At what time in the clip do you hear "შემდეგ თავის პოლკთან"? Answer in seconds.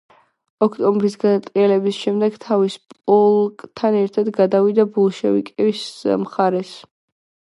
2.05-3.97